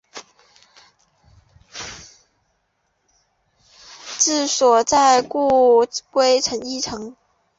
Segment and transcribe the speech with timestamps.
[4.17, 7.15] 治所在故归依城。